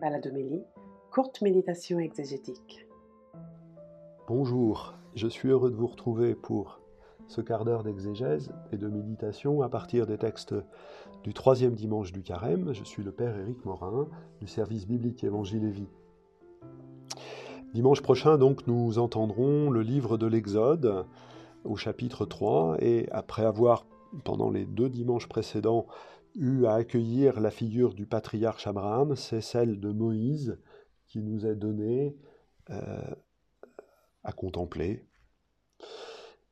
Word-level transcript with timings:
Baladomélie, 0.00 0.64
courte 1.10 1.42
méditation 1.42 1.98
exégétique. 1.98 2.86
Bonjour, 4.28 4.94
je 5.14 5.28
suis 5.28 5.50
heureux 5.50 5.70
de 5.70 5.76
vous 5.76 5.88
retrouver 5.88 6.34
pour 6.34 6.80
ce 7.28 7.42
quart 7.42 7.66
d'heure 7.66 7.82
d'exégèse 7.82 8.50
et 8.72 8.78
de 8.78 8.88
méditation 8.88 9.60
à 9.60 9.68
partir 9.68 10.06
des 10.06 10.16
textes 10.16 10.54
du 11.22 11.34
troisième 11.34 11.74
dimanche 11.74 12.12
du 12.12 12.22
carême. 12.22 12.72
Je 12.72 12.82
suis 12.82 13.02
le 13.02 13.12
Père 13.12 13.36
Éric 13.36 13.62
Morin 13.66 14.08
du 14.40 14.46
service 14.46 14.86
biblique 14.86 15.22
Évangile 15.22 15.64
et 15.64 15.70
Vie. 15.70 15.90
Dimanche 17.74 18.00
prochain, 18.00 18.38
donc, 18.38 18.66
nous 18.66 18.98
entendrons 18.98 19.70
le 19.70 19.82
livre 19.82 20.16
de 20.16 20.26
l'Exode 20.26 21.04
au 21.64 21.76
chapitre 21.76 22.24
3 22.24 22.78
et 22.80 23.06
après 23.12 23.44
avoir, 23.44 23.84
pendant 24.24 24.50
les 24.50 24.64
deux 24.64 24.88
dimanches 24.88 25.28
précédents, 25.28 25.86
eu 26.34 26.66
à 26.66 26.74
accueillir 26.74 27.40
la 27.40 27.50
figure 27.50 27.94
du 27.94 28.06
patriarche 28.06 28.66
Abraham, 28.66 29.16
c'est 29.16 29.40
celle 29.40 29.80
de 29.80 29.90
Moïse 29.90 30.58
qui 31.06 31.20
nous 31.22 31.46
est 31.46 31.56
donnée 31.56 32.16
euh, 32.70 33.14
à 34.22 34.32
contempler. 34.32 35.06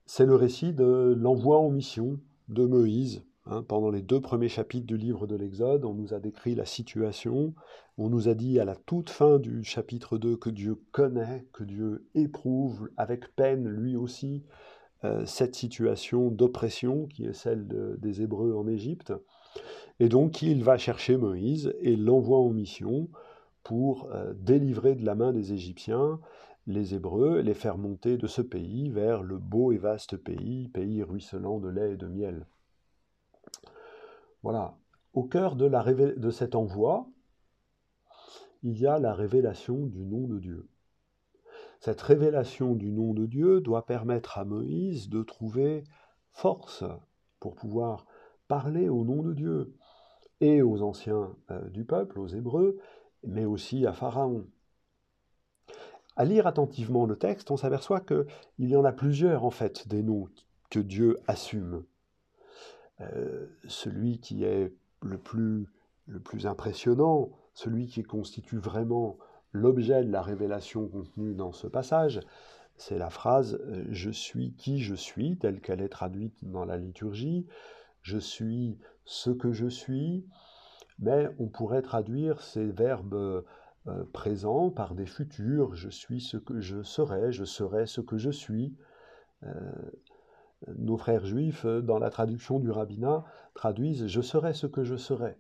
C'est 0.07 0.27
le 0.27 0.35
récit 0.35 0.73
de 0.73 1.15
l'envoi 1.17 1.59
en 1.59 1.71
mission 1.71 2.21
de 2.49 2.65
Moïse. 2.65 3.25
Hein. 3.51 3.63
pendant 3.63 3.89
les 3.89 4.03
deux 4.03 4.21
premiers 4.21 4.51
chapitres 4.51 4.87
du 4.87 4.99
livre 4.99 5.27
de 5.27 5.35
l'Exode, 5.35 5.87
on 5.87 5.95
nous 5.95 6.13
a 6.13 6.21
décrit 6.21 6.55
la 6.55 6.67
situation, 6.67 7.55
on 7.97 8.11
nous 8.11 8.29
a 8.29 8.35
dit 8.35 8.61
à 8.61 8.67
la 8.67 8.77
toute 8.77 9.09
fin 9.09 9.39
du 9.39 9.65
chapitre 9.65 10.19
2 10.19 10.37
que 10.37 10.51
Dieu 10.51 10.77
connaît, 10.93 11.47
que 11.55 11.65
Dieu 11.65 12.07
éprouve 12.15 12.91
avec 12.99 13.35
peine 13.37 13.67
lui 13.67 13.97
aussi 13.97 14.45
euh, 15.05 15.25
cette 15.25 15.55
situation 15.55 16.31
d'oppression 16.31 17.07
qui 17.07 17.25
est 17.25 17.33
celle 17.33 17.67
des 17.99 18.21
Hébreux 18.21 18.55
en 18.55 18.67
Égypte. 18.67 19.15
Et 20.01 20.09
donc 20.09 20.43
il 20.43 20.63
va 20.63 20.79
chercher 20.79 21.17
Moïse 21.17 21.75
et 21.81 21.97
l'envoie 21.97 22.39
en 22.39 22.51
mission 22.51 23.09
pour 23.63 24.11
euh, 24.13 24.33
délivrer 24.35 24.95
de 24.95 25.05
la 25.05 25.15
main 25.15 25.33
des 25.33 25.53
Égyptiens 25.53 26.21
les 26.69 26.95
Hébreux 26.95 27.41
les 27.41 27.55
faire 27.55 27.79
monter 27.79 28.19
de 28.19 28.27
ce 28.27 28.43
pays 28.43 28.91
vers 28.91 29.23
le 29.23 29.39
beau 29.39 29.73
et 29.73 29.79
vaste 29.79 30.19
pays, 30.19 30.69
pays 30.69 31.03
ruisselant 31.03 31.59
de 31.59 31.69
lait 31.69 31.95
et 31.95 31.97
de 31.97 32.07
miel. 32.07 32.47
Voilà. 34.43 34.77
Au 35.15 35.25
cœur 35.25 35.57
de 35.57 36.31
cet 36.31 36.55
envoi, 36.55 37.09
il 38.63 38.79
y 38.79 38.87
a 38.87 38.99
la 38.99 39.15
révélation 39.15 39.87
du 39.87 40.05
nom 40.05 40.29
de 40.29 40.39
Dieu. 40.39 40.69
Cette 41.81 42.03
révélation 42.03 42.75
du 42.75 42.93
nom 42.93 43.15
de 43.15 43.25
Dieu 43.25 43.61
doit 43.61 43.87
permettre 43.87 44.39
à 44.39 44.45
Moïse 44.45 45.09
de 45.09 45.23
trouver 45.23 45.85
force 46.33 46.85
pour 47.41 47.55
pouvoir 47.55 48.05
parler 48.49 48.89
au 48.89 49.05
nom 49.05 49.23
de 49.23 49.33
Dieu 49.35 49.75
et 50.41 50.63
aux 50.63 50.83
anciens 50.83 51.37
euh, 51.51 51.69
du 51.69 51.85
peuple, 51.85 52.19
aux 52.19 52.27
Hébreux, 52.27 52.79
mais 53.25 53.45
aussi 53.45 53.87
à 53.87 53.93
Pharaon. 53.93 54.47
À 56.17 56.25
lire 56.25 56.47
attentivement 56.47 57.07
le 57.07 57.17
texte, 57.17 57.51
on 57.51 57.57
s'aperçoit 57.57 58.01
qu'il 58.01 58.27
y 58.59 58.75
en 58.75 58.85
a 58.85 58.93
plusieurs 58.93 59.45
en 59.45 59.51
fait 59.51 59.87
des 59.87 60.03
noms 60.03 60.29
que 60.71 60.81
Dieu 60.81 61.19
assume. 61.29 61.85
Euh, 63.01 63.47
celui 63.69 64.19
qui 64.19 64.43
est 64.43 64.73
le 65.03 65.19
plus, 65.19 65.69
le 66.07 66.19
plus 66.19 66.47
impressionnant, 66.47 67.31
celui 67.55 67.87
qui 67.87 68.03
constitue 68.03 68.59
vraiment 68.59 69.19
l'objet 69.53 70.05
de 70.05 70.11
la 70.11 70.23
révélation 70.23 70.89
contenue 70.89 71.35
dans 71.35 71.53
ce 71.53 71.69
passage, 71.69 72.21
c'est 72.77 72.99
la 72.99 73.11
phrase 73.11 73.61
euh, 73.67 73.85
Je 73.91 74.11
suis 74.11 74.55
qui 74.55 74.81
je 74.81 74.95
suis, 74.95 75.37
telle 75.37 75.61
qu'elle 75.61 75.81
est 75.81 75.89
traduite 75.89 76.39
dans 76.43 76.65
la 76.65 76.77
liturgie 76.77 77.47
je 78.03 78.19
suis 78.19 78.79
ce 79.05 79.31
que 79.31 79.53
je 79.53 79.67
suis, 79.67 80.27
mais 80.99 81.29
on 81.39 81.49
pourrait 81.49 81.83
traduire 81.83 82.43
ces 82.43 82.67
verbes 82.67 83.45
euh, 83.87 84.05
présents 84.13 84.71
par 84.71 84.95
des 84.95 85.07
futurs, 85.07 85.75
je 85.75 85.89
suis 85.89 86.21
ce 86.21 86.37
que 86.37 86.61
je 86.61 86.83
serai, 86.83 87.33
je 87.33 87.45
serai 87.45 87.87
ce 87.87 88.01
que 88.01 88.19
je 88.19 88.31
suis. 88.31 88.77
Euh, 89.45 89.73
nos 90.77 90.97
frères 90.97 91.25
juifs, 91.25 91.67
dans 91.67 91.99
la 91.99 92.11
traduction 92.11 92.59
du 92.59 92.71
rabbinat, 92.71 93.25
traduisent 93.55 94.07
je 94.07 94.21
serai 94.21 94.53
ce 94.55 94.67
que 94.67 94.85
je 94.85 94.97
serai. 94.97 95.37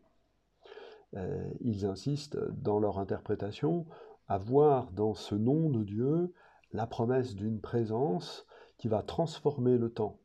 Euh, 1.16 1.50
ils 1.60 1.86
insistent 1.86 2.38
dans 2.52 2.78
leur 2.78 2.98
interprétation 2.98 3.86
à 4.28 4.38
voir 4.38 4.92
dans 4.92 5.14
ce 5.14 5.34
nom 5.34 5.70
de 5.70 5.82
Dieu 5.82 6.32
la 6.72 6.86
promesse 6.86 7.34
d'une 7.34 7.60
présence 7.60 8.46
qui 8.76 8.88
va 8.88 9.02
transformer 9.02 9.78
le 9.78 9.90
temps. 9.90 10.20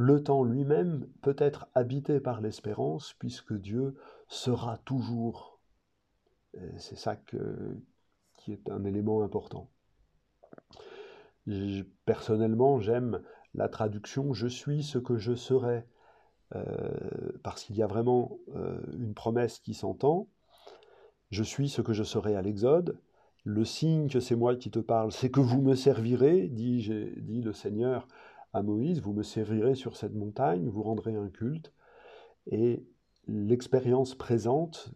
Le 0.00 0.22
temps 0.22 0.44
lui-même 0.44 1.08
peut 1.22 1.34
être 1.38 1.66
habité 1.74 2.20
par 2.20 2.40
l'espérance 2.40 3.16
puisque 3.18 3.52
Dieu 3.52 3.96
sera 4.28 4.78
toujours. 4.78 5.58
C'est 6.76 6.96
ça 6.96 7.16
qui 7.16 8.52
est 8.52 8.70
un 8.70 8.84
élément 8.84 9.24
important. 9.24 9.68
personnellement, 12.06 12.78
j'aime 12.78 13.22
la 13.54 13.68
traduction 13.68 14.32
Je 14.34 14.46
suis 14.46 14.84
ce 14.84 14.98
que 14.98 15.18
je 15.18 15.34
serai, 15.34 15.84
euh, 16.54 16.62
parce 17.42 17.64
qu'il 17.64 17.74
y 17.74 17.82
a 17.82 17.88
vraiment 17.88 18.38
euh, 18.54 18.80
une 19.00 19.14
promesse 19.14 19.58
qui 19.58 19.74
s'entend. 19.74 20.28
Je 21.32 21.42
suis 21.42 21.68
ce 21.68 21.82
que 21.82 21.92
je 21.92 22.04
serai 22.04 22.36
à 22.36 22.42
l'Exode. 22.42 23.00
Le 23.42 23.64
signe 23.64 24.08
que 24.08 24.20
c'est 24.20 24.36
moi 24.36 24.54
qui 24.54 24.70
te 24.70 24.78
parle, 24.78 25.10
c'est 25.10 25.30
que 25.30 25.40
vous 25.40 25.60
me 25.60 25.74
servirez, 25.74 26.46
dit, 26.46 26.88
dit 27.16 27.42
le 27.42 27.52
Seigneur 27.52 28.06
à 28.52 28.62
Moïse, 28.62 29.00
vous 29.00 29.12
me 29.12 29.22
servirez 29.22 29.74
sur 29.74 29.96
cette 29.96 30.14
montagne, 30.14 30.68
vous 30.68 30.82
rendrez 30.82 31.14
un 31.14 31.28
culte, 31.28 31.72
et 32.46 32.84
l'expérience 33.26 34.14
présente 34.14 34.90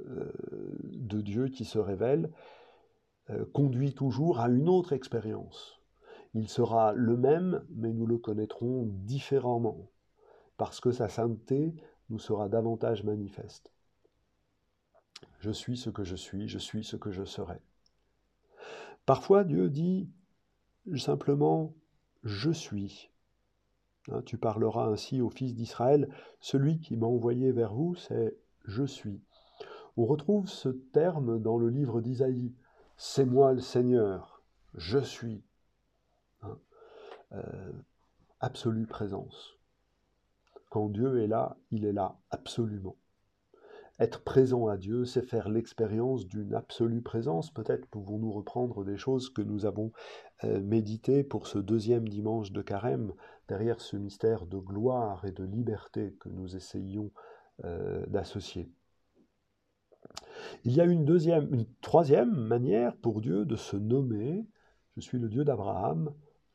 euh, 0.00 0.32
de 0.82 1.20
Dieu 1.20 1.48
qui 1.48 1.64
se 1.64 1.78
révèle 1.78 2.30
euh, 3.30 3.44
conduit 3.52 3.94
toujours 3.94 4.40
à 4.40 4.48
une 4.48 4.68
autre 4.68 4.92
expérience. 4.92 5.80
Il 6.34 6.48
sera 6.48 6.92
le 6.94 7.16
même, 7.16 7.64
mais 7.70 7.92
nous 7.92 8.06
le 8.06 8.18
connaîtrons 8.18 8.86
différemment, 8.86 9.90
parce 10.56 10.80
que 10.80 10.90
sa 10.90 11.08
sainteté 11.08 11.74
nous 12.10 12.18
sera 12.18 12.48
davantage 12.48 13.04
manifeste. 13.04 13.72
Je 15.38 15.50
suis 15.50 15.76
ce 15.76 15.90
que 15.90 16.04
je 16.04 16.16
suis, 16.16 16.48
je 16.48 16.58
suis 16.58 16.84
ce 16.84 16.96
que 16.96 17.10
je 17.10 17.24
serai. 17.24 17.60
Parfois 19.06 19.44
Dieu 19.44 19.68
dit 19.68 20.08
simplement 20.96 21.74
je 22.24 22.50
suis. 22.50 23.10
Hein, 24.10 24.22
tu 24.26 24.36
parleras 24.36 24.86
ainsi 24.88 25.20
au 25.20 25.30
fils 25.30 25.54
d'Israël, 25.54 26.08
celui 26.40 26.80
qui 26.80 26.96
m'a 26.96 27.06
envoyé 27.06 27.52
vers 27.52 27.72
vous, 27.72 27.94
c'est 27.94 28.36
je 28.64 28.84
suis. 28.84 29.22
On 29.96 30.06
retrouve 30.06 30.48
ce 30.48 30.68
terme 30.68 31.40
dans 31.40 31.58
le 31.58 31.68
livre 31.68 32.00
d'Isaïe, 32.00 32.54
c'est 32.96 33.24
moi 33.24 33.52
le 33.52 33.60
Seigneur, 33.60 34.42
je 34.74 34.98
suis. 34.98 35.44
Hein, 36.42 36.58
euh, 37.32 37.72
absolue 38.40 38.86
présence. 38.86 39.58
Quand 40.70 40.88
Dieu 40.88 41.22
est 41.22 41.28
là, 41.28 41.56
il 41.70 41.84
est 41.84 41.92
là 41.92 42.18
absolument. 42.30 42.96
Être 44.00 44.24
présent 44.24 44.66
à 44.66 44.76
Dieu, 44.76 45.04
c'est 45.04 45.22
faire 45.22 45.48
l'expérience 45.48 46.26
d'une 46.26 46.54
absolue 46.54 47.00
présence. 47.00 47.52
Peut-être 47.52 47.86
pouvons-nous 47.86 48.32
reprendre 48.32 48.84
des 48.84 48.96
choses 48.96 49.30
que 49.30 49.42
nous 49.42 49.66
avons 49.66 49.92
euh, 50.42 50.60
méditées 50.60 51.22
pour 51.22 51.46
ce 51.46 51.58
deuxième 51.58 52.08
dimanche 52.08 52.50
de 52.50 52.60
carême, 52.60 53.12
derrière 53.46 53.80
ce 53.80 53.96
mystère 53.96 54.46
de 54.46 54.58
gloire 54.58 55.24
et 55.24 55.30
de 55.30 55.44
liberté 55.44 56.16
que 56.18 56.28
nous 56.28 56.56
essayons 56.56 57.12
euh, 57.64 58.04
d'associer. 58.06 58.68
Il 60.64 60.72
y 60.72 60.80
a 60.80 60.84
une 60.84 61.04
deuxième, 61.04 61.54
une 61.54 61.66
troisième 61.80 62.34
manière 62.34 62.96
pour 62.96 63.20
Dieu 63.20 63.44
de 63.44 63.54
se 63.54 63.76
nommer. 63.76 64.44
Je 64.96 65.02
suis 65.02 65.18
le 65.18 65.28
Dieu 65.28 65.44
d'Abraham, 65.44 66.12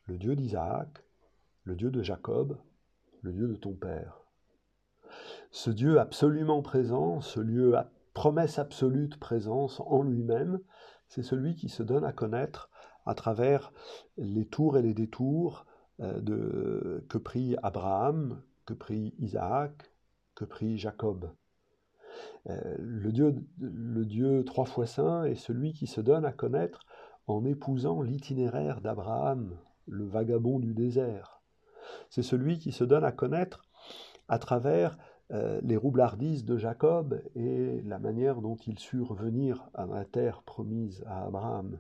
le 0.08 0.18
Dieu 0.18 0.36
d'Isaac, 0.36 0.90
le 1.64 1.76
Dieu 1.78 1.90
de 1.90 2.04
Jacob, 2.04 2.58
le 3.22 3.32
Dieu 3.32 3.48
de 3.48 3.56
ton 3.56 3.74
Père 3.76 4.29
ce 5.52 5.70
Dieu 5.70 6.00
absolument 6.00 6.62
présent, 6.62 7.22
ce 7.22 7.40
lieu 7.40 7.76
à 7.76 7.92
promesse 8.14 8.60
absolue 8.60 9.08
de 9.08 9.18
présence 9.18 9.82
en 9.86 10.04
lui-même, 10.04 10.60
c'est 11.08 11.24
celui 11.24 11.56
qui 11.56 11.70
se 11.70 11.84
donne 11.84 12.04
à 12.04 12.12
connaître 12.12 12.70
à 13.06 13.16
travers 13.16 13.72
les 14.18 14.46
tours 14.46 14.78
et 14.78 14.82
les 14.82 14.94
détours 14.94 15.66
euh, 16.02 17.02
que 17.10 17.18
prit 17.18 17.56
Abraham, 17.64 18.42
que 18.66 18.74
prit 18.74 19.16
Isaac, 19.20 19.94
que 20.36 20.46
prit 20.46 20.78
Jacob. 20.78 21.32
Euh, 22.50 22.76
le, 22.80 23.12
Dieu, 23.12 23.36
le 23.60 24.06
Dieu 24.06 24.44
trois 24.46 24.66
fois 24.66 24.86
saint 24.86 25.24
est 25.24 25.36
celui 25.36 25.74
qui 25.74 25.88
se 25.88 26.02
donne 26.02 26.26
à 26.26 26.32
connaître 26.32 26.86
en 27.28 27.46
épousant 27.46 28.02
l'itinéraire 28.02 28.82
d'Abraham, 28.82 29.58
le 29.88 30.06
vagabond 30.06 30.60
du 30.60 30.74
désert. 30.74 31.42
C'est 32.10 32.24
celui 32.24 32.60
qui 32.60 32.72
se 32.72 32.84
donne 32.84 33.04
à 33.04 33.12
connaître 33.12 33.64
à 34.28 34.40
travers 34.40 34.98
euh, 35.32 35.62
les 35.64 35.78
roublardises 35.78 36.44
de 36.44 36.58
Jacob 36.58 37.22
et 37.36 37.82
la 37.84 38.00
manière 38.00 38.42
dont 38.42 38.56
il 38.56 38.80
sut 38.80 39.02
revenir 39.02 39.70
à 39.74 39.86
la 39.86 40.06
terre 40.06 40.42
promise 40.42 41.04
à 41.06 41.26
Abraham. 41.26 41.80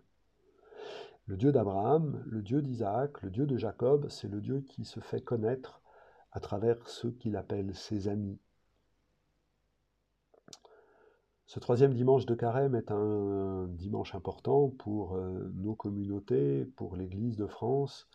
Le 1.25 1.37
Dieu 1.37 1.51
d'Abraham, 1.51 2.23
le 2.27 2.41
Dieu 2.41 2.61
d'Isaac, 2.61 3.21
le 3.21 3.29
Dieu 3.29 3.45
de 3.45 3.57
Jacob, 3.57 4.07
c'est 4.09 4.27
le 4.27 4.41
Dieu 4.41 4.61
qui 4.61 4.85
se 4.85 4.99
fait 4.99 5.21
connaître 5.21 5.81
à 6.31 6.39
travers 6.39 6.87
ceux 6.87 7.11
qu'il 7.11 7.35
appelle 7.35 7.75
ses 7.75 8.07
amis. 8.07 8.39
Ce 11.47 11.59
troisième 11.59 11.95
dimanche 11.95 12.27
de 12.27 12.35
carême 12.35 12.75
est 12.75 12.91
un 12.91 13.65
dimanche 13.69 14.13
important 14.13 14.69
pour 14.77 15.15
euh, 15.15 15.51
nos 15.55 15.73
communautés, 15.73 16.65
pour 16.75 16.95
l'Église 16.95 17.37
de 17.37 17.47
France. 17.47 18.07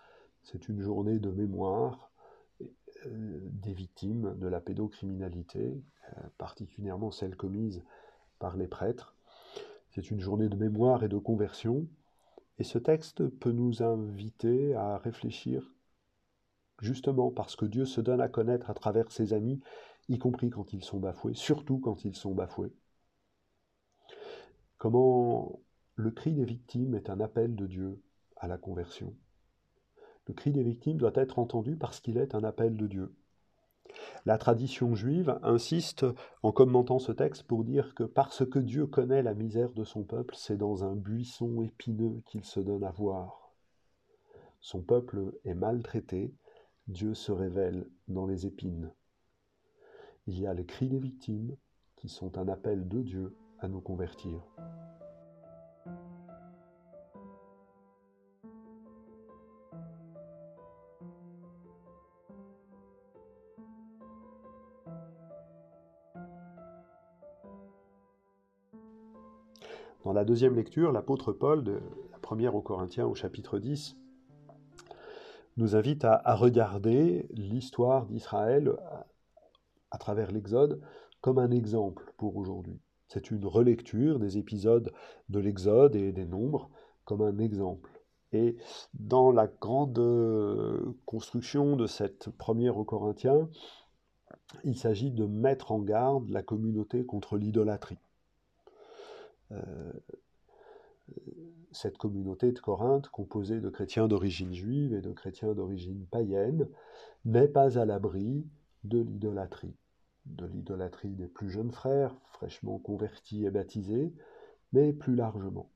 C'est 0.44 0.69
une 0.69 0.81
journée 0.81 1.19
de 1.19 1.31
mémoire 1.31 2.12
euh, 3.06 3.33
des 3.64 3.75
victimes 3.75 4.34
de 4.38 4.46
la 4.46 4.61
pédocriminalité, 4.61 5.82
euh, 6.16 6.20
particulièrement 6.38 7.11
celles 7.11 7.37
commises 7.37 7.82
par 8.38 8.56
les 8.56 8.69
prêtres. 8.69 9.16
C'est 9.90 10.11
une 10.11 10.20
journée 10.20 10.49
de 10.49 10.56
mémoire 10.56 11.05
et 11.05 11.08
de 11.08 11.19
conversion. 11.19 11.87
Et 12.58 12.64
ce 12.64 12.78
texte 12.78 13.28
peut 13.28 13.52
nous 13.52 13.82
inviter 13.82 14.75
à 14.75 14.99
réfléchir 14.99 15.72
justement 16.81 17.31
parce 17.31 17.56
que 17.56 17.66
Dieu 17.66 17.84
se 17.84 18.00
donne 18.00 18.20
à 18.20 18.28
connaître 18.28 18.70
à 18.70 18.75
travers 18.75 19.11
ses 19.11 19.32
amis, 19.32 19.61
y 20.08 20.19
compris 20.19 20.50
quand 20.50 20.72
ils 20.72 20.84
sont 20.84 21.00
bafoués, 21.00 21.34
surtout 21.34 21.78
quand 21.78 22.05
ils 22.05 22.14
sont 22.14 22.34
bafoués 22.34 22.75
comment 24.84 25.60
le 25.94 26.10
cri 26.10 26.34
des 26.34 26.44
victimes 26.44 26.94
est 26.94 27.08
un 27.08 27.19
appel 27.20 27.56
de 27.56 27.67
Dieu 27.67 28.02
à 28.37 28.49
la 28.49 28.58
conversion? 28.58 29.14
Le 30.28 30.34
cri 30.34 30.52
des 30.52 30.62
victimes 30.62 30.99
doit 30.99 31.12
être 31.14 31.38
entendu 31.38 31.75
parce 31.75 32.00
qu'il 32.00 32.19
est 32.19 32.34
un 32.34 32.44
appel 32.44 32.76
de 32.76 32.87
Dieu. 32.87 33.14
La 34.26 34.38
tradition 34.38 34.94
juive 34.94 35.38
insiste 35.42 36.06
en 36.42 36.52
commentant 36.52 36.98
ce 36.98 37.12
texte 37.12 37.42
pour 37.42 37.64
dire 37.64 37.94
que 37.94 38.04
parce 38.04 38.48
que 38.48 38.58
Dieu 38.58 38.86
connaît 38.86 39.22
la 39.22 39.34
misère 39.34 39.72
de 39.72 39.84
son 39.84 40.02
peuple, 40.02 40.34
c'est 40.36 40.56
dans 40.56 40.84
un 40.84 40.96
buisson 40.96 41.62
épineux 41.62 42.22
qu'il 42.26 42.44
se 42.44 42.60
donne 42.60 42.84
à 42.84 42.90
voir. 42.90 43.52
Son 44.60 44.81
peuple 44.81 45.34
est 45.44 45.54
maltraité, 45.54 46.32
Dieu 46.88 47.14
se 47.14 47.32
révèle 47.32 47.86
dans 48.08 48.26
les 48.26 48.46
épines. 48.46 48.92
Il 50.26 50.40
y 50.40 50.46
a 50.46 50.54
les 50.54 50.64
cris 50.64 50.88
des 50.88 50.98
victimes 50.98 51.54
qui 51.96 52.08
sont 52.08 52.38
un 52.38 52.48
appel 52.48 52.88
de 52.88 53.02
Dieu 53.02 53.36
à 53.60 53.69
nous 53.69 53.81
convertir. 53.81 54.40
La 70.24 70.28
deuxième 70.28 70.54
lecture, 70.54 70.90
l'apôtre 70.90 71.34
Paul, 71.34 71.62
de 71.64 71.82
la 72.10 72.18
première 72.18 72.54
aux 72.54 72.62
Corinthiens 72.62 73.06
au 73.06 73.14
chapitre 73.14 73.58
10, 73.58 73.94
nous 75.58 75.76
invite 75.76 76.02
à, 76.06 76.34
regarder 76.34 77.28
l'histoire 77.34 78.06
d'Israël 78.06 78.72
à, 78.86 79.06
à 79.90 79.98
travers 79.98 80.32
l'Exode 80.32 80.80
comme 81.20 81.38
un 81.38 81.50
exemple 81.50 82.14
pour 82.16 82.38
aujourd'hui. 82.38 82.80
C'est 83.06 83.30
une 83.30 83.44
relecture 83.44 84.18
des 84.18 84.38
épisodes 84.38 84.94
de 85.28 85.40
l'Exode 85.40 85.94
et 85.94 86.10
des 86.10 86.24
Nombres 86.24 86.70
comme 87.04 87.20
un 87.20 87.36
exemple. 87.36 87.90
Et 88.32 88.56
dans 88.94 89.30
la 89.30 89.46
grande 89.46 89.98
euh, 89.98 90.96
construction 91.04 91.76
de 91.76 91.86
cette 91.86 92.30
première 92.30 92.78
aux 92.78 92.84
Corinthiens, 92.86 93.50
il 94.64 94.78
s'agit 94.78 95.10
de 95.10 95.26
mettre 95.26 95.70
en 95.70 95.80
garde 95.80 96.30
la 96.30 96.42
communauté 96.42 97.04
contre 97.04 97.36
l'idolâtrie. 97.36 97.98
Euh, 99.54 99.92
cette 101.72 101.98
communauté 101.98 102.52
de 102.52 102.58
Corinthe, 102.58 103.08
composée 103.08 103.60
de 103.60 103.68
chrétiens 103.68 104.08
d'origine 104.08 104.54
juive 104.54 104.94
et 104.94 105.00
de 105.00 105.12
chrétiens 105.12 105.54
d'origine 105.54 106.06
païenne, 106.06 106.68
n'est 107.24 107.48
pas 107.48 107.78
à 107.78 107.84
l'abri 107.84 108.46
de 108.84 109.00
l'idolâtrie 109.00 109.76
de 110.26 110.46
l'idolâtrie 110.46 111.14
des 111.14 111.26
plus 111.26 111.50
jeunes 111.50 111.70
frères, 111.70 112.14
fraîchement 112.24 112.78
convertis 112.78 113.44
et 113.44 113.50
baptisés, 113.50 114.12
mais 114.72 114.92
plus 114.92 115.14
largement. 115.14 115.70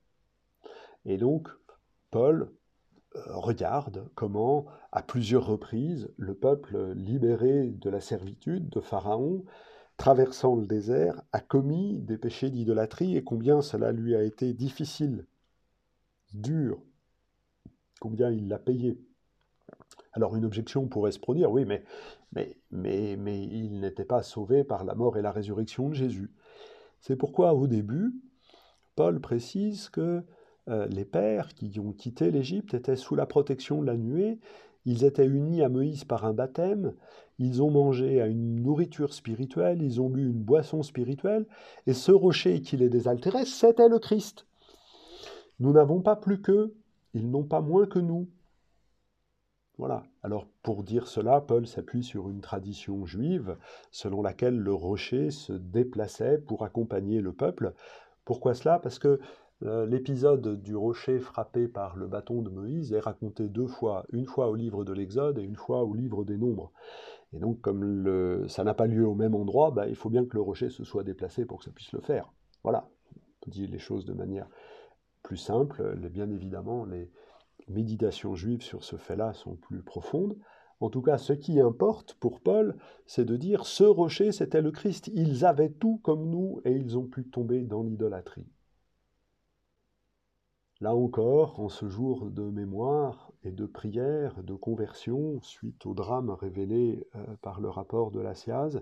Et 1.05 1.17
donc, 1.17 1.47
Paul 2.11 2.51
euh, 3.15 3.21
regarde 3.27 4.09
comment, 4.15 4.65
à 4.91 5.01
plusieurs 5.01 5.45
reprises, 5.45 6.11
le 6.17 6.33
peuple 6.33 6.93
libéré 6.93 7.69
de 7.69 7.89
la 7.89 8.01
servitude 8.01 8.69
de 8.69 8.79
Pharaon, 8.79 9.43
traversant 9.99 10.55
le 10.55 10.65
désert, 10.65 11.21
a 11.33 11.41
commis 11.41 11.99
des 11.99 12.17
péchés 12.17 12.49
d'idolâtrie 12.49 13.17
et 13.17 13.23
combien 13.23 13.61
cela 13.61 13.91
lui 13.91 14.15
a 14.15 14.23
été 14.23 14.53
difficile, 14.53 15.25
dur, 16.33 16.81
combien 17.99 18.31
il 18.31 18.47
l'a 18.47 18.59
payé. 18.59 18.97
Alors 20.13 20.37
une 20.37 20.45
objection 20.45 20.87
pourrait 20.87 21.11
se 21.11 21.19
produire, 21.19 21.51
oui, 21.51 21.65
mais, 21.65 21.83
mais, 22.31 22.55
mais, 22.71 23.43
il 23.43 23.81
n'était 23.81 24.05
pas 24.05 24.23
sauvé 24.23 24.63
par 24.63 24.85
la 24.85 24.95
mort 24.95 25.17
et 25.17 25.21
la 25.21 25.33
résurrection 25.33 25.89
de 25.89 25.95
Jésus. 25.95 26.31
C'est 27.01 27.17
pourquoi 27.17 27.53
au 27.53 27.67
début, 27.67 28.13
Paul 28.95 29.19
précise 29.19 29.89
que 29.89 30.23
euh, 30.69 30.87
les 30.87 31.05
pères 31.05 31.53
qui 31.53 31.77
ont 31.77 31.91
quitté 31.91 32.31
l'Égypte 32.31 32.73
étaient 32.73 32.95
sous 32.95 33.15
la 33.15 33.25
protection 33.25 33.81
de 33.81 33.87
la 33.87 33.97
nuée, 33.97 34.39
ils 34.85 35.03
étaient 35.03 35.25
unis 35.25 35.63
à 35.63 35.69
Moïse 35.69 36.03
par 36.03 36.25
un 36.25 36.33
baptême, 36.33 36.93
ils 37.37 37.61
ont 37.61 37.71
mangé 37.71 38.21
à 38.21 38.27
une 38.27 38.61
nourriture 38.61 39.13
spirituelle, 39.13 39.81
ils 39.81 40.01
ont 40.01 40.09
bu 40.09 40.29
une 40.29 40.43
boisson 40.43 40.83
spirituelle, 40.83 41.45
et 41.87 41.93
ce 41.93 42.11
rocher 42.11 42.61
qui 42.61 42.77
les 42.77 42.89
désaltérait, 42.89 43.45
c'était 43.45 43.89
le 43.89 43.99
Christ. 43.99 44.45
Nous 45.59 45.71
n'avons 45.71 46.01
pas 46.01 46.15
plus 46.15 46.41
qu'eux, 46.41 46.75
ils 47.13 47.29
n'ont 47.29 47.43
pas 47.43 47.61
moins 47.61 47.85
que 47.85 47.99
nous. 47.99 48.29
Voilà. 49.77 50.03
Alors 50.23 50.47
pour 50.61 50.83
dire 50.83 51.07
cela, 51.07 51.39
Paul 51.39 51.65
s'appuie 51.65 52.03
sur 52.03 52.29
une 52.29 52.41
tradition 52.41 53.05
juive 53.05 53.57
selon 53.91 54.21
laquelle 54.21 54.57
le 54.57 54.73
rocher 54.73 55.31
se 55.31 55.53
déplaçait 55.53 56.37
pour 56.37 56.63
accompagner 56.63 57.21
le 57.21 57.31
peuple. 57.31 57.73
Pourquoi 58.25 58.53
cela? 58.53 58.79
Parce 58.79 58.99
que 58.99 59.21
l'épisode 59.61 60.61
du 60.61 60.75
rocher 60.75 61.19
frappé 61.19 61.67
par 61.67 61.97
le 61.97 62.07
bâton 62.07 62.41
de 62.41 62.49
Moïse 62.49 62.93
est 62.93 62.99
raconté 62.99 63.49
deux 63.49 63.67
fois, 63.67 64.05
une 64.13 64.25
fois 64.25 64.47
au 64.47 64.55
livre 64.55 64.85
de 64.85 64.93
l'Exode 64.93 65.37
et 65.37 65.43
une 65.43 65.57
fois 65.57 65.83
au 65.83 65.93
livre 65.93 66.23
des 66.23 66.37
Nombres. 66.37 66.71
Et 67.33 67.39
donc 67.39 67.59
comme 67.61 68.47
ça 68.47 68.63
n'a 68.63 68.73
pas 68.73 68.87
lieu 68.87 69.05
au 69.05 69.15
même 69.15 69.35
endroit, 69.35 69.71
bah, 69.71 69.87
il 69.87 69.95
faut 69.95 70.09
bien 70.09 70.25
que 70.25 70.35
le 70.35 70.41
rocher 70.41 70.69
se 70.69 70.83
soit 70.83 71.03
déplacé 71.03 71.45
pour 71.45 71.59
que 71.59 71.65
ça 71.65 71.71
puisse 71.71 71.91
le 71.91 72.01
faire. 72.01 72.31
Voilà, 72.63 72.89
on 73.45 73.49
dit 73.49 73.67
les 73.67 73.79
choses 73.79 74.05
de 74.05 74.13
manière 74.13 74.47
plus 75.23 75.37
simple. 75.37 75.95
bien 76.09 76.29
évidemment, 76.29 76.85
les, 76.85 77.11
méditations 77.69 78.35
juives 78.35 78.63
sur 78.63 78.83
ce 78.83 78.95
fait-là 78.95 79.33
sont 79.33 79.55
plus 79.55 79.81
profondes. 79.81 80.37
En 80.79 80.89
tout 80.89 81.01
cas, 81.01 81.17
ce 81.17 81.33
qui 81.33 81.59
importe 81.59 82.15
pour 82.15 82.39
Paul, 82.39 82.77
c'est 83.05 83.25
de 83.25 83.35
dire 83.35 83.65
ce 83.65 83.83
rocher, 83.83 84.31
c'était 84.31 84.61
le 84.61 84.71
Christ. 84.71 85.09
Ils 85.13 85.45
avaient 85.45 85.71
tout 85.71 85.99
comme 86.03 86.29
nous 86.29 86.61
et 86.63 86.71
ils 86.71 86.97
ont 86.97 87.05
pu 87.05 87.25
tomber 87.25 87.61
dans 87.61 87.83
l'idolâtrie. 87.83 88.47
Là 90.81 90.95
encore, 90.95 91.59
en 91.59 91.67
ce 91.67 91.89
jour 91.89 92.31
de 92.31 92.43
mémoire 92.43 93.33
et 93.43 93.51
de 93.51 93.65
prière, 93.65 94.41
de 94.43 94.55
conversion, 94.55 95.41
suite 95.41 95.85
au 95.85 95.93
drame 95.93 96.29
révélé 96.29 97.05
euh, 97.15 97.35
par 97.41 97.59
le 97.59 97.69
rapport 97.69 98.11
de 98.11 98.21
la 98.21 98.33
SIAZ, 98.33 98.81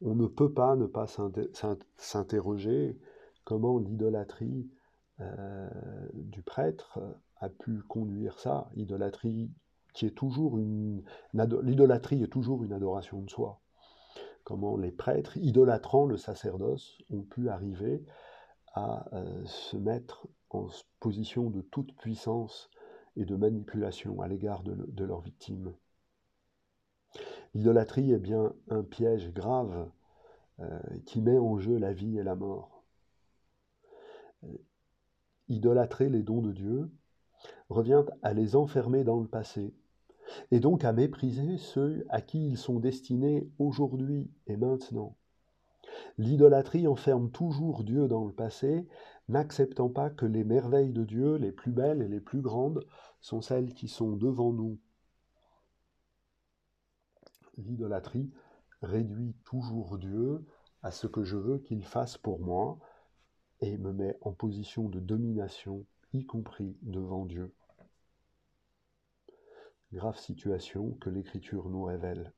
on 0.00 0.14
ne 0.14 0.26
peut 0.26 0.52
pas 0.52 0.74
ne 0.74 0.86
pas 0.86 1.06
s'interroger 1.98 2.98
comment 3.44 3.78
l'idolâtrie 3.78 4.70
euh, 5.20 5.68
du 6.14 6.42
prêtre 6.42 6.98
a 7.36 7.50
pu 7.50 7.82
conduire 7.82 8.38
ça, 8.38 8.70
idolâtrie 8.74 9.50
qui 9.92 10.06
est 10.06 10.16
toujours 10.16 10.58
une 10.58 11.02
l'idolâtrie 11.34 12.22
est 12.22 12.32
toujours 12.32 12.64
une 12.64 12.72
adoration 12.72 13.20
de 13.20 13.28
soi. 13.28 13.60
Comment 14.44 14.76
les 14.76 14.90
prêtres, 14.90 15.36
idolâtrant 15.36 16.06
le 16.06 16.16
sacerdoce, 16.16 16.98
ont 17.10 17.22
pu 17.22 17.50
arriver 17.50 18.02
à 18.74 19.06
euh, 19.14 19.44
se 19.44 19.76
mettre 19.76 20.26
en 20.50 20.68
position 21.02 21.50
de 21.50 21.60
toute 21.60 21.94
puissance 21.96 22.70
et 23.16 23.24
de 23.24 23.34
manipulation 23.34 24.20
à 24.22 24.28
l'égard 24.28 24.62
de, 24.62 25.04
leurs 25.04 25.20
victimes. 25.20 25.74
L'idolâtrie 27.54 28.12
est 28.12 28.20
bien 28.20 28.54
un 28.68 28.84
piège 28.84 29.32
grave 29.32 29.90
euh, 30.60 30.80
qui 31.04 31.20
met 31.20 31.38
en 31.38 31.58
jeu 31.58 31.76
la 31.76 31.92
vie 31.92 32.18
et 32.18 32.22
la 32.22 32.36
mort. 32.36 32.84
Idolâtrer 35.48 36.08
les 36.08 36.22
dons 36.22 36.40
de 36.40 36.52
Dieu, 36.52 36.90
revient 37.68 38.04
à 38.22 38.32
les 38.32 38.54
enfermer 38.54 39.02
dans 39.02 39.18
le 39.18 39.26
passé, 39.26 39.74
et 40.52 40.60
donc 40.60 40.84
à 40.84 40.92
mépriser 40.92 41.58
ceux 41.58 42.06
à 42.10 42.20
qui 42.20 42.46
ils 42.46 42.56
sont 42.56 42.78
destinés 42.78 43.50
aujourd'hui 43.58 44.30
et 44.46 44.56
maintenant. 44.56 45.16
L'idolâtrie 46.16 46.86
enferme 46.86 47.30
toujours 47.30 47.84
Dieu 47.84 48.08
dans 48.08 48.24
le 48.24 48.32
passé, 48.32 48.86
n'acceptant 49.28 49.88
pas 49.88 50.10
que 50.10 50.26
les 50.26 50.44
merveilles 50.44 50.92
de 50.92 51.04
Dieu, 51.04 51.36
les 51.36 51.52
plus 51.52 51.72
belles 51.72 52.02
et 52.02 52.08
les 52.08 52.20
plus 52.20 52.40
grandes, 52.40 52.84
sont 53.20 53.40
celles 53.40 53.74
qui 53.74 53.88
sont 53.88 54.16
devant 54.16 54.52
nous. 54.52 54.78
L'idolâtrie 57.56 58.30
réduit 58.82 59.34
toujours 59.44 59.98
Dieu 59.98 60.44
à 60.82 60.90
ce 60.90 61.06
que 61.06 61.22
je 61.22 61.36
veux 61.36 61.58
qu'il 61.58 61.84
fasse 61.84 62.18
pour 62.18 62.40
moi 62.40 62.78
et 63.60 63.78
me 63.78 63.92
met 63.92 64.16
en 64.22 64.32
position 64.32 64.88
de 64.88 64.98
domination, 64.98 65.86
y 66.12 66.24
compris 66.24 66.76
devant 66.82 67.26
Dieu 67.26 67.54
grave 69.92 70.18
situation 70.18 70.92
que 71.00 71.10
l'Écriture 71.10 71.68
nous 71.68 71.84
révèle. 71.84 72.32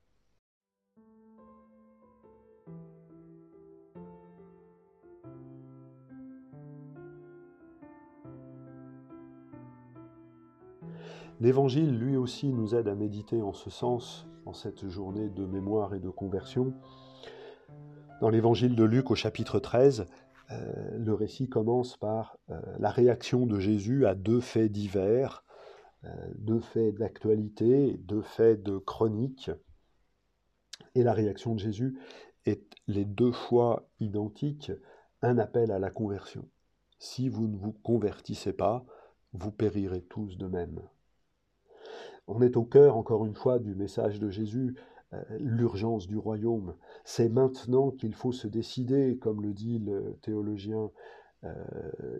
L'Évangile, 11.40 11.98
lui 11.98 12.16
aussi, 12.16 12.52
nous 12.52 12.74
aide 12.76 12.86
à 12.86 12.94
méditer 12.94 13.42
en 13.42 13.52
ce 13.52 13.68
sens, 13.68 14.26
en 14.46 14.52
cette 14.52 14.88
journée 14.88 15.28
de 15.28 15.44
mémoire 15.44 15.94
et 15.94 16.00
de 16.00 16.08
conversion. 16.08 16.74
Dans 18.20 18.28
l'Évangile 18.28 18.76
de 18.76 18.84
Luc 18.84 19.10
au 19.10 19.16
chapitre 19.16 19.58
13, 19.58 20.06
euh, 20.52 20.98
le 20.98 21.12
récit 21.12 21.48
commence 21.48 21.96
par 21.96 22.38
euh, 22.50 22.60
la 22.78 22.90
réaction 22.90 23.46
de 23.46 23.58
Jésus 23.58 24.06
à 24.06 24.14
deux 24.14 24.40
faits 24.40 24.70
divers, 24.70 25.44
euh, 26.04 26.08
deux 26.36 26.60
faits 26.60 26.94
d'actualité, 26.94 27.96
deux 27.98 28.22
faits 28.22 28.62
de 28.62 28.78
chronique. 28.78 29.50
Et 30.94 31.02
la 31.02 31.14
réaction 31.14 31.54
de 31.54 31.60
Jésus 31.60 31.98
est 32.46 32.62
les 32.86 33.04
deux 33.04 33.32
fois 33.32 33.88
identiques, 33.98 34.70
un 35.22 35.38
appel 35.38 35.72
à 35.72 35.80
la 35.80 35.90
conversion. 35.90 36.48
Si 37.00 37.28
vous 37.28 37.48
ne 37.48 37.56
vous 37.56 37.72
convertissez 37.72 38.52
pas, 38.52 38.84
vous 39.32 39.50
périrez 39.50 40.02
tous 40.02 40.38
de 40.38 40.46
même. 40.46 40.80
On 42.26 42.40
est 42.40 42.56
au 42.56 42.64
cœur, 42.64 42.96
encore 42.96 43.26
une 43.26 43.34
fois, 43.34 43.58
du 43.58 43.74
message 43.74 44.18
de 44.18 44.30
Jésus, 44.30 44.76
euh, 45.12 45.22
l'urgence 45.38 46.06
du 46.06 46.16
royaume. 46.16 46.74
C'est 47.04 47.28
maintenant 47.28 47.90
qu'il 47.90 48.14
faut 48.14 48.32
se 48.32 48.48
décider, 48.48 49.18
comme 49.18 49.42
le 49.42 49.52
dit 49.52 49.78
le 49.78 50.16
théologien 50.22 50.90
euh, 51.44 51.52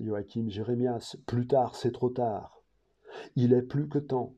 Joachim 0.01 0.49
Jérémias. 0.49 1.17
Plus 1.27 1.47
tard, 1.47 1.77
c'est 1.77 1.93
trop 1.93 2.11
tard. 2.11 2.63
Il 3.37 3.53
est 3.53 3.63
plus 3.63 3.89
que 3.89 3.99
temps. 3.99 4.35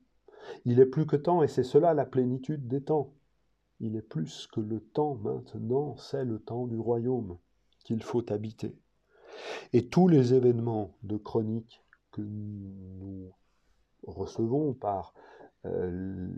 Il 0.65 0.79
est 0.79 0.87
plus 0.87 1.07
que 1.07 1.17
temps, 1.17 1.43
et 1.43 1.49
c'est 1.49 1.65
cela 1.65 1.95
la 1.95 2.07
plénitude 2.07 2.69
des 2.69 2.83
temps. 2.83 3.13
Il 3.81 3.97
est 3.97 4.03
plus 4.03 4.47
que 4.47 4.61
le 4.61 4.81
temps 4.81 5.17
maintenant, 5.17 5.97
c'est 5.97 6.25
le 6.25 6.39
temps 6.39 6.67
du 6.67 6.79
royaume 6.79 7.39
qu'il 7.85 8.03
faut 8.03 8.33
habiter. 8.33 8.79
Et 9.73 9.89
tous 9.89 10.09
les 10.09 10.33
événements 10.33 10.97
de 11.03 11.17
chronique 11.17 11.83
que 12.13 12.23
nous 12.23 13.33
recevons 14.07 14.73
par 14.73 15.13
euh, 15.67 16.29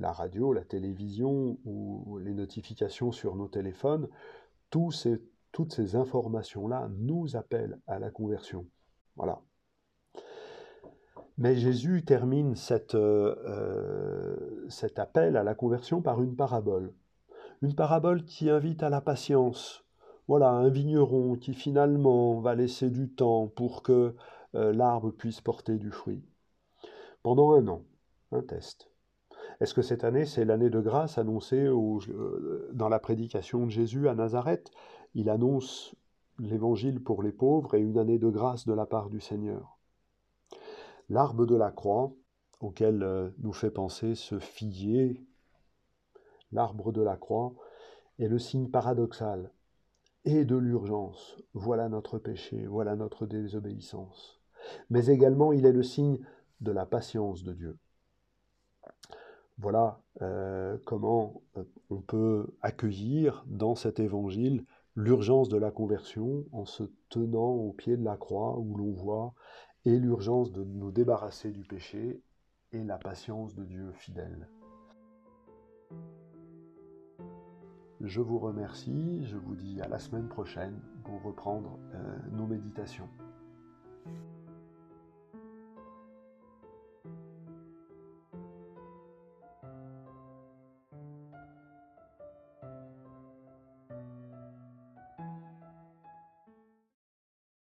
la 0.00 0.12
radio, 0.12 0.52
la 0.52 0.64
télévision 0.64 1.58
ou 1.64 2.18
les 2.18 2.34
notifications 2.34 3.12
sur 3.12 3.36
nos 3.36 3.48
téléphones, 3.48 4.08
toutes 4.70 5.72
ces 5.72 5.96
informations-là 5.96 6.88
nous 6.98 7.36
appellent 7.36 7.78
à 7.86 7.98
la 7.98 8.10
conversion. 8.10 8.66
Voilà. 9.16 9.40
Mais 11.36 11.56
Jésus 11.56 12.04
termine 12.04 12.54
euh, 12.70 13.34
euh, 13.46 14.66
cet 14.68 14.98
appel 14.98 15.36
à 15.36 15.44
la 15.44 15.54
conversion 15.54 16.02
par 16.02 16.22
une 16.22 16.36
parabole. 16.36 16.92
Une 17.62 17.74
parabole 17.74 18.24
qui 18.24 18.50
invite 18.50 18.82
à 18.82 18.90
la 18.90 19.00
patience. 19.00 19.84
Voilà, 20.28 20.50
un 20.50 20.68
vigneron 20.68 21.36
qui 21.36 21.54
finalement 21.54 22.40
va 22.40 22.54
laisser 22.54 22.90
du 22.90 23.08
temps 23.08 23.48
pour 23.48 23.82
que 23.82 24.14
l'arbre 24.52 25.10
puisse 25.10 25.40
porter 25.40 25.78
du 25.78 25.90
fruit. 25.90 26.22
Pendant 27.22 27.52
un 27.52 27.66
an, 27.68 27.82
un 28.32 28.42
test. 28.42 28.90
Est-ce 29.60 29.74
que 29.74 29.82
cette 29.82 30.04
année, 30.04 30.26
c'est 30.26 30.44
l'année 30.44 30.70
de 30.70 30.80
grâce 30.80 31.18
annoncée 31.18 31.66
euh, 31.66 32.70
dans 32.72 32.88
la 32.88 32.98
prédication 32.98 33.66
de 33.66 33.70
Jésus 33.70 34.08
à 34.08 34.14
Nazareth? 34.14 34.70
Il 35.14 35.30
annonce 35.30 35.94
l'évangile 36.38 37.02
pour 37.02 37.22
les 37.22 37.32
pauvres 37.32 37.74
et 37.74 37.80
une 37.80 37.98
année 37.98 38.18
de 38.18 38.28
grâce 38.28 38.66
de 38.66 38.72
la 38.72 38.86
part 38.86 39.10
du 39.10 39.20
Seigneur. 39.20 39.78
L'arbre 41.08 41.46
de 41.46 41.56
la 41.56 41.70
croix, 41.70 42.12
auquel 42.60 43.02
euh, 43.02 43.30
nous 43.38 43.52
fait 43.52 43.70
penser 43.70 44.14
ce 44.14 44.38
figuier, 44.38 45.24
l'arbre 46.52 46.92
de 46.92 47.02
la 47.02 47.16
croix, 47.16 47.54
est 48.18 48.28
le 48.28 48.38
signe 48.38 48.68
paradoxal 48.68 49.50
et 50.24 50.44
de 50.44 50.56
l'urgence. 50.56 51.36
Voilà 51.54 51.88
notre 51.88 52.18
péché, 52.18 52.66
voilà 52.66 52.96
notre 52.96 53.26
désobéissance. 53.26 54.40
Mais 54.90 55.06
également, 55.06 55.52
il 55.52 55.66
est 55.66 55.72
le 55.72 55.82
signe 55.82 56.18
de 56.60 56.72
la 56.72 56.84
patience 56.84 57.44
de 57.44 57.52
Dieu. 57.52 57.78
Voilà 59.58 60.00
euh, 60.22 60.78
comment 60.84 61.42
euh, 61.56 61.64
on 61.90 62.00
peut 62.00 62.46
accueillir 62.62 63.44
dans 63.48 63.74
cet 63.74 63.98
évangile 63.98 64.64
l'urgence 64.94 65.48
de 65.48 65.56
la 65.56 65.70
conversion 65.70 66.44
en 66.52 66.64
se 66.64 66.84
tenant 67.08 67.50
au 67.50 67.72
pied 67.72 67.96
de 67.96 68.04
la 68.04 68.16
croix 68.16 68.58
où 68.58 68.76
l'on 68.76 68.92
voit 68.92 69.34
et 69.84 69.98
l'urgence 69.98 70.52
de 70.52 70.62
nous 70.64 70.92
débarrasser 70.92 71.50
du 71.50 71.64
péché 71.64 72.20
et 72.72 72.84
la 72.84 72.98
patience 72.98 73.54
de 73.54 73.64
Dieu 73.64 73.92
fidèle. 73.92 74.48
Je 78.00 78.20
vous 78.20 78.38
remercie, 78.38 79.24
je 79.24 79.36
vous 79.36 79.56
dis 79.56 79.80
à 79.80 79.88
la 79.88 79.98
semaine 79.98 80.28
prochaine 80.28 80.80
pour 81.02 81.20
reprendre 81.22 81.78
euh, 81.94 82.16
nos 82.30 82.46
méditations. 82.46 83.08